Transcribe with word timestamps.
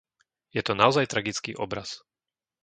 Je 0.55 0.61
to 0.67 0.73
naozaj 0.81 1.05
tragický 1.13 1.51
obraz. 1.65 1.89